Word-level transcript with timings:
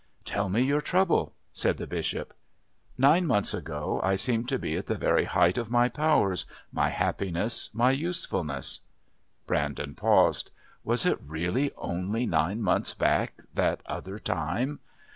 "Tell 0.25 0.49
me 0.49 0.63
your 0.63 0.81
trouble," 0.81 1.35
said 1.53 1.77
the 1.77 1.85
Bishop. 1.85 2.33
"Nine 2.97 3.27
months 3.27 3.53
ago 3.53 4.01
I 4.03 4.15
seemed 4.15 4.49
to 4.49 4.57
be 4.57 4.75
at 4.75 4.87
the 4.87 4.95
very 4.97 5.25
height 5.25 5.59
of 5.59 5.69
my 5.69 5.89
powers, 5.89 6.47
my 6.71 6.89
happiness, 6.89 7.69
my 7.71 7.91
usefulness." 7.91 8.79
Brandon 9.45 9.93
paused. 9.93 10.49
Was 10.83 11.05
it 11.05 11.19
really 11.23 11.71
only 11.77 12.25
nine 12.25 12.63
months 12.63 12.95
back, 12.95 13.43
that 13.53 13.81
other 13.85 14.17
time? 14.17 14.79